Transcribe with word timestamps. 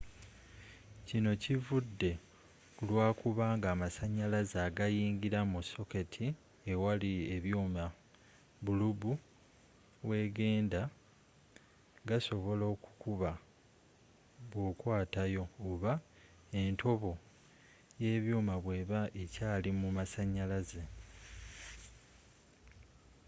kinno 1.07 1.31
kivude 1.43 2.11
kulwakubanga 2.75 3.67
amasanyalaze 3.75 4.57
agayingira 4.67 5.39
mu 5.51 5.59
soketti 5.71 6.25
ewali 6.71 7.11
ebyuuma 7.35 7.85
bulubu 8.63 9.11
wegenda 10.09 10.81
gasobola 12.07 12.63
okukuba 12.73 13.31
bwokwatayo 14.49 15.43
oba 15.69 15.93
entobo 16.61 17.11
y'ebyuuma 18.01 18.55
bweeba 18.63 18.99
ekyaali 19.23 19.69
mu 19.79 19.87
masanyalaze 19.97 20.83